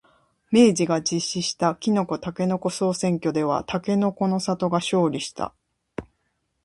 [0.49, 5.53] 明治が実施したきのこ、たけのこ総選挙ではたけのこの里が勝利した。